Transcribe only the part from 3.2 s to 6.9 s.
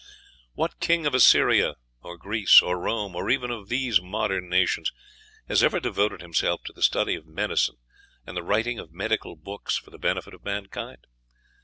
even of these modern nations, has ever devoted himself to the